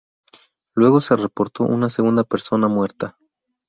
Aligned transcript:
Luego 0.73 0.99
se 0.99 1.15
reportó 1.15 1.63
una 1.65 1.87
segunda 1.87 2.23
persona 2.23 2.67
muerta. 2.67 3.19